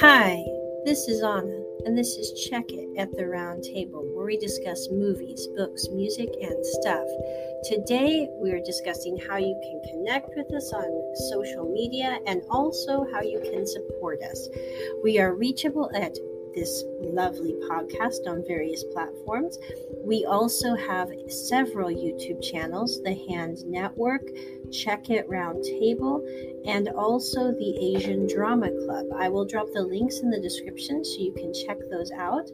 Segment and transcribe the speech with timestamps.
[0.00, 0.42] Hi,
[0.86, 4.88] this is Anna, and this is Check It at the Round Table, where we discuss
[4.90, 7.06] movies, books, music, and stuff.
[7.64, 13.06] Today, we are discussing how you can connect with us on social media and also
[13.12, 14.48] how you can support us.
[15.04, 16.16] We are reachable at
[16.54, 19.58] this lovely podcast on various platforms.
[20.04, 24.22] We also have several YouTube channels The Hand Network,
[24.70, 26.24] Check It Round Table,
[26.66, 29.06] and also the Asian Drama Club.
[29.16, 32.50] I will drop the links in the description so you can check those out.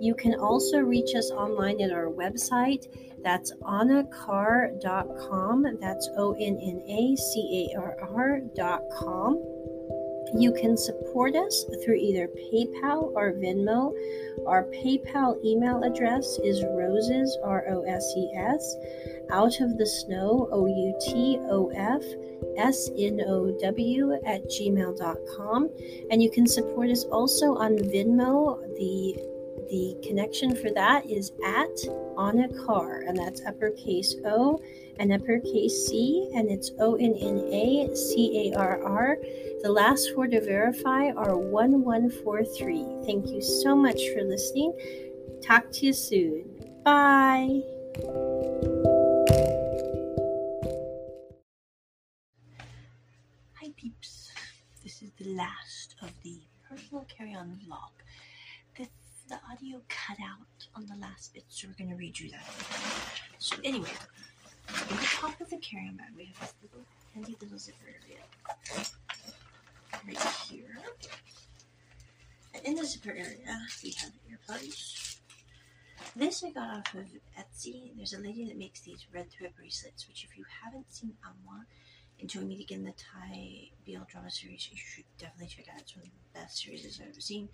[0.00, 2.86] You can also reach us online at our website.
[3.22, 5.78] That's onnacarr.com.
[5.80, 9.40] That's O N N A C A R R.com.
[10.34, 13.92] You can support us through either PayPal or Venmo.
[14.46, 18.76] Our PayPal email address is roses, R O S E S,
[19.30, 22.02] out of the snow, O U T O F,
[22.56, 25.70] S N O W, at gmail.com.
[26.10, 28.60] And you can support us also on Venmo.
[28.78, 29.31] The
[29.70, 31.76] the connection for that is at
[32.18, 34.60] Anna Carr, and that's uppercase O
[34.98, 39.16] and uppercase C, and it's O N N A C A R R.
[39.62, 43.04] The last four to verify are 1143.
[43.06, 44.72] Thank you so much for listening.
[45.42, 46.44] Talk to you soon.
[46.84, 47.62] Bye.
[53.60, 54.30] Hi peeps.
[54.82, 57.92] This is the last of the personal carry-on vlog.
[59.28, 62.44] The audio cut out on the last bit, so we're gonna redo that.
[63.38, 63.88] So anyway,
[64.90, 68.20] in the top of the carry-on bag we have this little handy little zipper area.
[70.06, 70.18] Right
[70.50, 70.78] here.
[72.54, 75.18] And in the zipper area we have earplugs.
[76.14, 77.06] This I got off of
[77.38, 77.96] Etsy.
[77.96, 81.64] There's a lady that makes these red thread bracelets, which if you haven't seen Amwa
[82.20, 85.80] and Join Me Again, the Thai BL drama series, you should definitely check out.
[85.80, 87.48] It's one of the best series I've ever seen.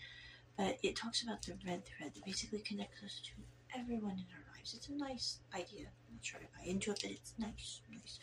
[0.59, 4.55] But it talks about the red thread that basically connects us to everyone in our
[4.57, 4.75] lives.
[4.75, 5.87] It's a nice idea.
[5.87, 8.19] I'm not sure I buy into it, but it's nice, nice.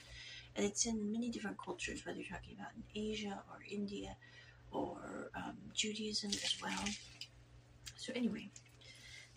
[0.56, 4.18] And it's in many different cultures, whether you're talking about in Asia or India
[4.72, 6.86] or um, Judaism as well.
[7.98, 8.50] So anyway,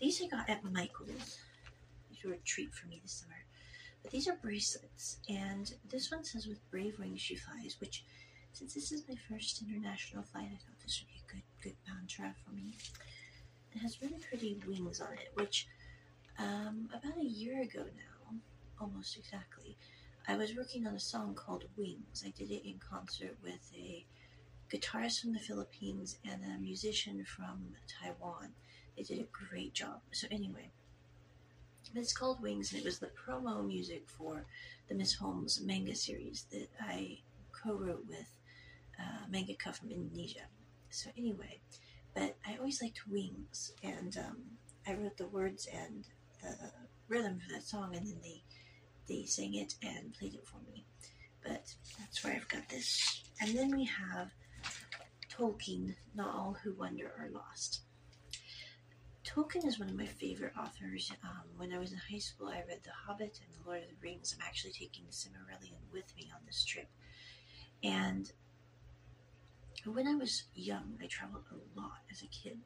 [0.01, 1.39] these I got at Michael's.
[2.09, 3.45] These were a treat for me this summer.
[4.03, 8.03] But these are bracelets, and this one says with brave wings she flies, which
[8.53, 11.75] since this is my first international flight, I thought this would be a good good
[11.87, 12.75] mantra for me.
[13.73, 15.67] It has really pretty wings on it, which
[16.37, 18.37] um, about a year ago now,
[18.79, 19.77] almost exactly,
[20.27, 22.23] I was working on a song called Wings.
[22.25, 24.05] I did it in concert with a
[24.71, 28.53] guitarist from the Philippines and a musician from Taiwan.
[28.95, 30.01] They did a great job.
[30.11, 30.69] So anyway,
[31.95, 34.45] it's called Wings, and it was the promo music for
[34.87, 37.19] the Miss Holmes manga series that I
[37.51, 38.37] co-wrote with
[38.99, 40.45] uh, mangaka from Indonesia.
[40.89, 41.59] So anyway,
[42.15, 44.37] but I always liked Wings, and um,
[44.87, 46.05] I wrote the words and
[46.41, 46.71] the
[47.07, 48.43] rhythm for that song, and then they
[49.07, 50.85] they sang it and played it for me.
[51.43, 53.23] But that's where I've got this.
[53.41, 54.29] And then we have
[55.31, 57.81] Tolkien, Not All Who Wander Are Lost.
[59.25, 61.11] Tolkien is one of my favorite authors.
[61.23, 63.89] Um, when I was in high school, I read The Hobbit and The Lord of
[63.89, 64.35] the Rings.
[64.35, 66.89] I'm actually taking the Silmarillion with me on this trip.
[67.83, 68.31] And
[69.85, 72.57] when I was young, I traveled a lot as a kid.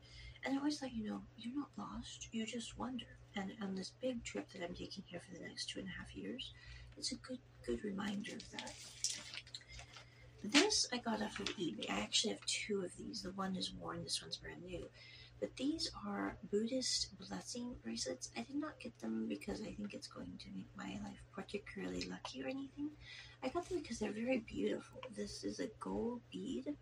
[0.45, 3.05] And I always thought, you know, you're not lost, you just wander.
[3.35, 5.91] And on this big trip that I'm taking here for the next two and a
[5.91, 6.51] half years,
[6.97, 8.73] it's a good, good reminder of that.
[10.43, 11.89] This I got off of eBay.
[11.89, 13.21] I actually have two of these.
[13.21, 14.85] The one is worn, this one's brand new.
[15.39, 18.29] But these are Buddhist blessing bracelets.
[18.37, 22.07] I did not get them because I think it's going to make my life particularly
[22.09, 22.89] lucky or anything.
[23.41, 24.99] I got them because they're very beautiful.
[25.15, 26.75] This is a gold bead,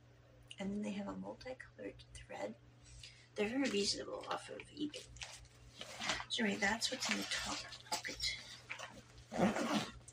[0.61, 2.53] and then they have a multicolored thread.
[3.35, 5.03] They're very reasonable off of eBay.
[6.29, 7.57] So anyway, that's what's in the top
[7.89, 8.35] pocket.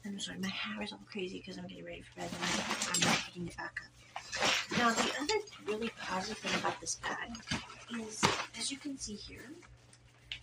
[0.07, 2.63] I'm sorry, my hair is all crazy because I'm getting ready for bed and
[2.95, 4.79] I'm, not putting it back up.
[4.79, 5.35] Now, the other
[5.67, 8.23] really positive thing about this bag is,
[8.59, 9.51] as you can see here,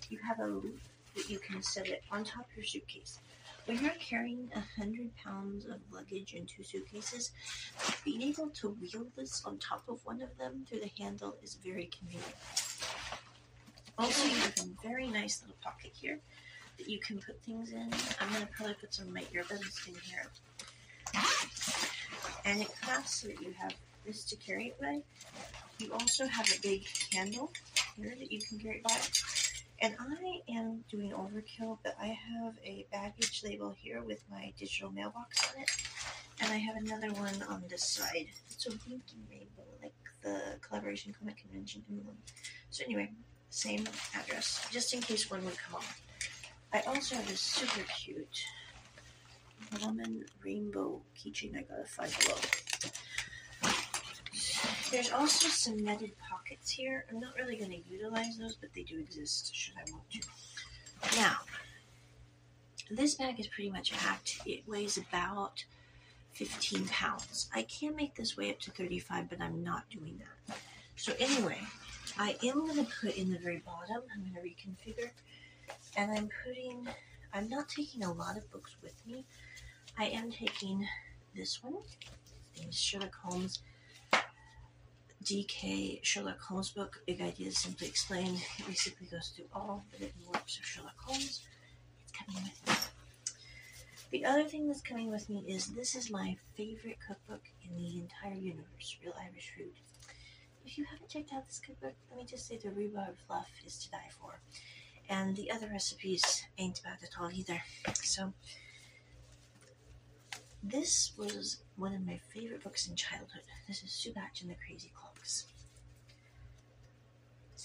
[0.10, 0.80] you have a loop
[1.16, 3.19] that you can set it on top of your suitcase.
[3.65, 7.31] When you're carrying a hundred pounds of luggage in two suitcases,
[8.03, 11.56] being able to wheel this on top of one of them through the handle is
[11.65, 12.35] very convenient.
[13.97, 16.19] Also, you have a very nice little pocket here
[16.77, 17.91] that you can put things in.
[18.21, 20.27] I'm gonna probably put some of my earbuds in here.
[22.45, 23.73] And it clasps so that you have
[24.06, 25.01] this to carry it by.
[25.79, 27.51] You also have a big handle
[27.97, 29.44] here that you can carry it by.
[29.81, 34.92] And I am doing overkill, but I have a baggage label here with my digital
[34.92, 35.69] mailbox on it.
[36.42, 38.27] And I have another one on this side.
[38.45, 42.18] It's also Blinking Rainbow, like the collaboration comic convention England.
[42.69, 43.12] So anyway,
[43.50, 46.01] same address, just in case one would come off.
[46.74, 48.44] I also have this super cute
[49.81, 52.64] lemon rainbow keychain I got a Five Below.
[54.92, 57.06] There's also some netted pockets here.
[57.10, 61.20] I'm not really going to utilize those, but they do exist should I want to.
[61.20, 61.38] Now,
[62.92, 64.40] this bag is pretty much packed.
[64.46, 65.66] It weighs about
[66.34, 67.50] 15 pounds.
[67.54, 70.58] I can make this weigh up to 35, but I'm not doing that.
[70.96, 71.60] So anyway,
[72.18, 75.10] I am going to put in the very bottom, I'm going to reconfigure,
[75.98, 76.88] and I'm putting,
[77.34, 79.26] I'm not taking a lot of books with me.
[79.98, 80.88] I am taking
[81.36, 81.76] this one,
[82.70, 83.60] Sherlock Holmes
[85.25, 88.39] DK Sherlock Holmes book, Big Ideas Simply Explained.
[88.60, 91.42] It basically goes through all the different works of Sherlock Holmes.
[92.04, 92.74] It's coming with me.
[94.12, 97.98] The other thing that's coming with me is this is my favorite cookbook in the
[97.98, 99.74] entire universe, Real Irish Food.
[100.63, 103.80] If you haven't checked out this cookbook, let me just say the rhubarb fluff is
[103.80, 104.39] to die for.
[105.10, 107.63] And the other recipes ain't bad at all either.
[107.95, 108.31] So,
[110.62, 113.42] this was one of my favorite books in childhood.
[113.68, 114.92] This is Subach and the Crazy
[115.25, 115.48] It's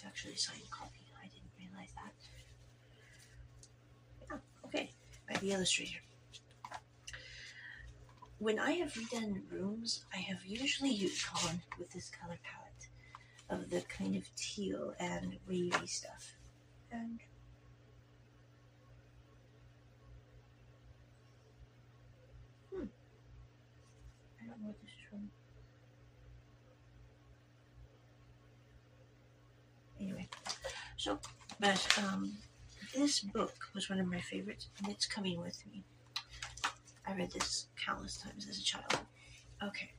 [0.06, 1.04] actually signed copy.
[1.22, 2.14] I didn't realize that.
[4.30, 4.90] Yeah, okay,
[5.28, 6.00] by the illustrator.
[8.38, 12.88] When I have redone rooms, I have usually used gone with this color palette
[13.50, 16.36] of the kind of teal and wavy stuff.
[16.90, 17.20] And
[22.72, 25.30] I don't know what this is from.
[30.00, 30.26] Anyway,
[31.00, 31.18] so,
[31.58, 32.36] but um,
[32.94, 35.82] this book was one of my favorites, and it's coming with me.
[37.08, 38.98] I read this countless times as a child.
[39.62, 39.92] Okay.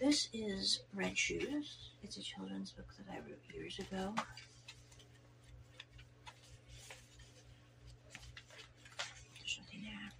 [0.00, 1.76] This is Red Shoes.
[2.02, 4.14] It's a children's book that I wrote years ago.
[9.36, 10.10] There's nothing there.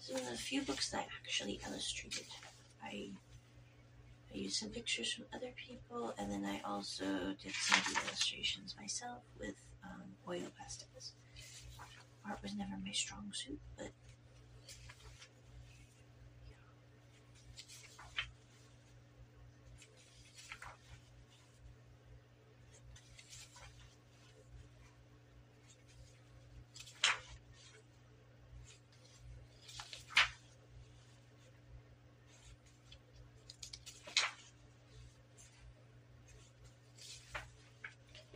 [0.00, 2.26] So a few books that I actually illustrated.
[2.82, 3.10] I
[4.32, 7.04] I used some pictures from other people, and then I also
[7.42, 11.12] did some of the illustrations myself with um, oil pastels.
[12.26, 13.92] Art was never my strong suit, but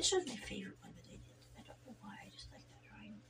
[0.02, 1.20] This was my favorite one that I did.
[1.56, 3.20] I don't know why, I just like that drawing.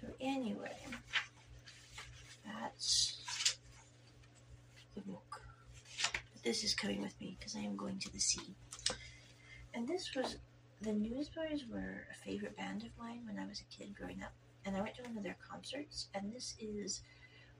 [0.00, 0.86] So anyway,
[2.46, 3.58] that's
[4.94, 5.42] the book.
[6.32, 8.54] But this is coming with me because I am going to the sea.
[9.74, 10.38] And this was
[10.80, 14.32] the Newsboys were a favorite band of mine when I was a kid growing up
[14.64, 17.02] and I went to one of their concerts, and this is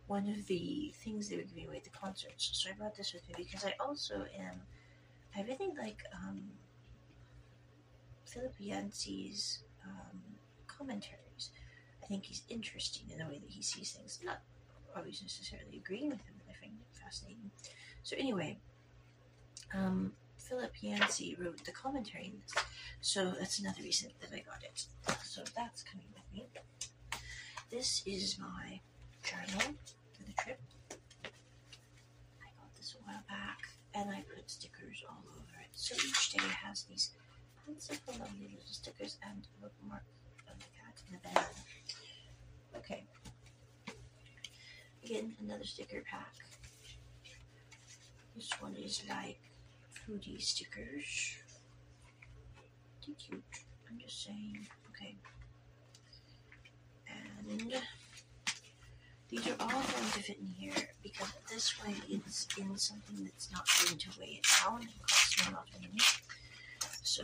[0.07, 2.51] one of the things they were giving away at the concerts.
[2.53, 4.61] So I brought this with me because I also am,
[5.37, 6.43] I really like um,
[8.27, 10.21] Philip Yancey's um,
[10.67, 11.51] commentaries.
[12.03, 14.19] I think he's interesting in the way that he sees things.
[14.23, 14.41] Not
[14.97, 17.51] always necessarily agreeing with him, but I find it fascinating.
[18.03, 18.59] So anyway,
[19.75, 22.65] um, Philip Yancey wrote the commentary in this,
[23.01, 24.87] so that's another reason that I got it.
[25.25, 26.47] So that's coming with me.
[27.75, 28.79] This is my
[29.25, 29.75] journal
[30.13, 30.61] for the trip.
[30.93, 33.63] I got this a while back
[33.97, 35.71] and I put stickers all over it.
[35.73, 37.11] So each day has these
[37.67, 40.05] fanciful lovely little stickers and a bookmark
[40.49, 41.47] of the cat and the banana.
[42.77, 43.03] Okay.
[45.05, 46.33] Again, another sticker pack.
[48.37, 49.41] This one is like
[50.09, 51.39] foodie stickers.
[53.05, 53.43] They're cute.
[53.91, 54.65] I'm just saying.
[54.91, 55.17] Okay.
[57.51, 57.75] And
[59.29, 63.51] these are all going to fit in here because this way it's in something that's
[63.53, 66.01] not going to weigh it down and cost me a lot of money.
[67.03, 67.23] So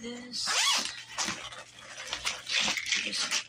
[0.00, 0.48] this
[3.04, 3.44] this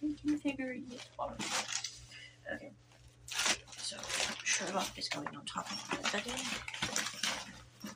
[0.00, 1.44] reconfiguring it already.
[4.60, 6.22] Sherlock is going on top of my bed.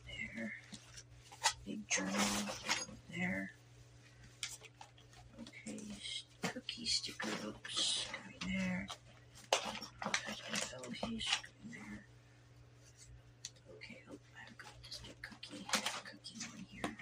[0.07, 0.53] There.
[1.67, 2.15] Big journal.
[3.15, 3.51] There.
[5.41, 5.81] Okay,
[6.43, 8.87] cookie sticker books going there.
[9.53, 11.21] Husband fellow going
[11.71, 12.07] there.
[13.77, 15.67] Okay, oh, I've got this big cookie.
[16.11, 16.97] Cookie one here.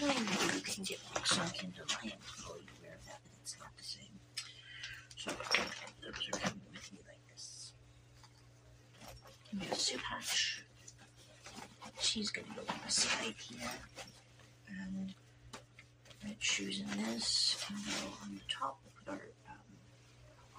[0.00, 1.86] There you can get books on Kindle.
[2.02, 4.20] I am fully aware of that, but it's not the same.
[5.16, 5.32] So,
[9.56, 10.62] Have Sue Hatch.
[12.00, 13.70] She's gonna go on the side here.
[14.68, 15.14] And
[16.38, 17.64] shoes in this.
[17.68, 18.80] And go on the top.
[19.04, 19.60] Put our um,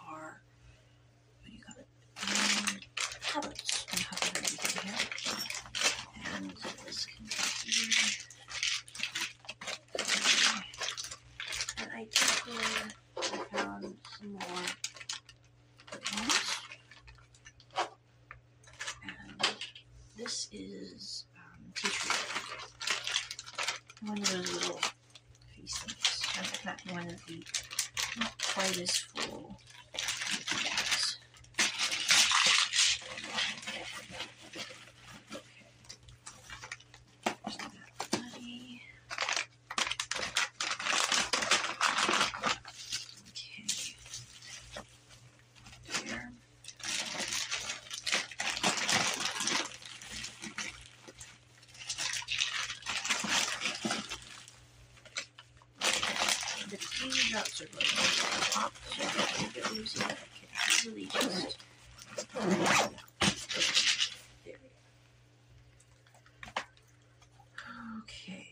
[0.09, 0.41] our
[1.41, 1.87] what do you call it?
[2.23, 2.79] Um,
[3.21, 5.01] tablets on of everything here.
[6.35, 6.51] And
[6.85, 7.25] this can
[7.65, 8.19] here.
[11.81, 13.21] And I did here, I
[13.55, 14.65] found some more
[15.91, 16.49] bookmarks.
[19.03, 19.55] And
[20.17, 22.11] this is um, tea tree.
[24.07, 24.79] One of those little
[25.55, 26.21] face things.
[26.65, 27.37] Not, not one of the,
[28.69, 29.57] not quite as full
[30.63, 31.17] bags.
[31.59, 32.01] Okay.
[37.43, 38.81] There's that buddy.
[43.29, 43.65] Okay.
[46.05, 46.31] There.
[56.69, 57.87] The teardrops are going to
[58.51, 60.17] pop, so if you get loose, I can
[60.69, 61.57] easily just.
[62.33, 62.89] There we go.
[68.03, 68.47] Okay.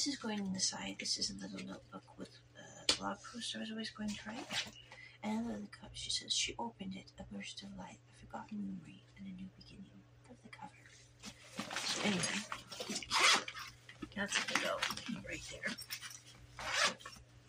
[0.00, 0.96] This is going in the side.
[0.98, 4.46] This is a little notebook with uh, blog posts I was always going to write.
[5.22, 8.62] And under the cup, she says she opened it, a burst of light, a forgotten
[8.64, 10.00] memory, and a new beginning.
[10.30, 10.72] Of the cover.
[11.84, 12.38] So anyway,
[14.16, 14.80] that's a big old
[15.28, 15.70] right there.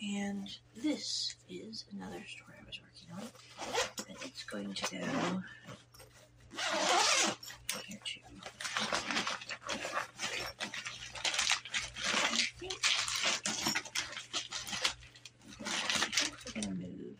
[0.02, 3.24] And this is another story I was working on,
[4.10, 4.98] and it's going to
[7.72, 8.20] go here too.
[12.32, 12.74] I think
[15.60, 15.74] I
[16.12, 17.18] think we're gonna move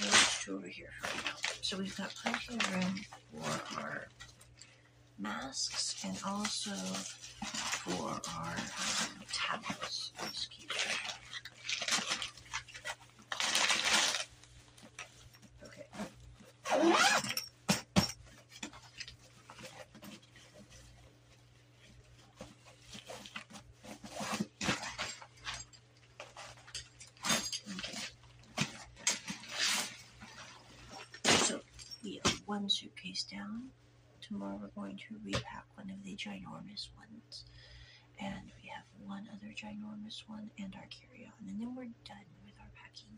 [0.00, 1.36] those two over here for now.
[1.62, 2.94] So we've got plenty of room
[3.40, 4.08] for our
[5.52, 10.12] masks and also for our um, tablets.
[10.22, 11.20] Let's keep track.
[15.62, 15.84] Okay.
[31.24, 31.60] So
[32.02, 33.68] we have one suitcase down.
[34.32, 37.44] Tomorrow we're going to repack one of the ginormous ones.
[38.18, 41.48] And we have one other ginormous one and our carry-on.
[41.48, 43.12] And then we're done with our packing.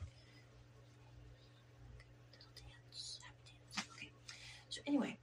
[2.35, 3.87] Little dance, dance.
[3.95, 4.11] Okay.
[4.71, 5.17] So anyway,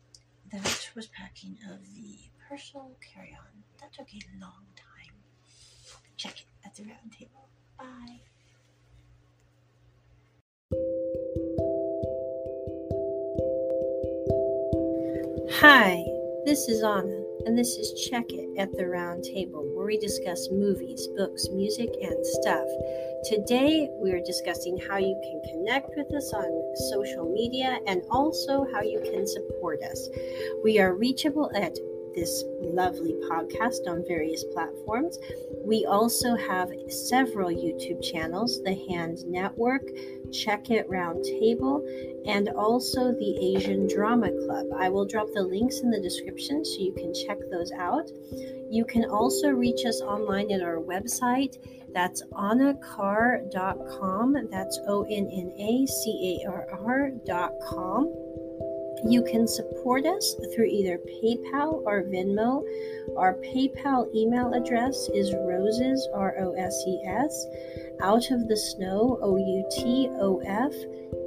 [0.53, 3.63] that was packing of the personal carry-on.
[3.81, 5.15] That took a long time.
[6.15, 7.49] Check it at the round table.
[7.77, 8.21] Bye.
[15.61, 16.03] Hi,
[16.43, 20.49] this is Anna, and this is Check It at the Round Table, where we discuss
[20.49, 22.65] movies, books, music, and stuff.
[23.25, 28.65] Today, we are discussing how you can connect with us on social media and also
[28.73, 30.09] how you can support us.
[30.63, 31.77] We are reachable at
[32.15, 35.19] this lovely podcast on various platforms.
[35.65, 39.83] We also have several YouTube channels The Hand Network,
[40.31, 41.85] Check It Round Table,
[42.25, 44.67] and also the Asian Drama Club.
[44.75, 48.09] I will drop the links in the description so you can check those out.
[48.69, 51.57] You can also reach us online at our website.
[51.93, 54.47] That's onnacarr.com.
[54.49, 58.20] That's O N N A C A R R.com.
[59.03, 62.63] You can support us through either PayPal or Venmo.
[63.17, 67.47] Our PayPal email address is roses, R O S E S,
[68.01, 70.73] out of the snow, O U T O F,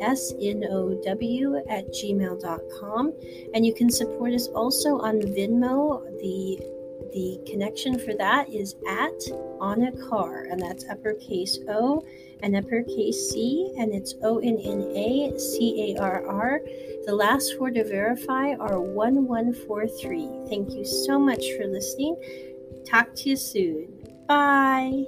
[0.01, 3.13] S N O W, at gmail.com.
[3.55, 6.05] And you can support us also on Venmo.
[6.21, 6.74] The
[7.13, 9.13] the connection for that is at
[9.61, 12.05] on a car, and that's uppercase O
[12.43, 16.61] and uppercase C, and it's O N N A C A R R.
[17.07, 20.47] The last four to verify are 1143.
[20.49, 22.17] Thank you so much for listening.
[22.87, 23.89] Talk to you soon.
[24.27, 25.05] Bye.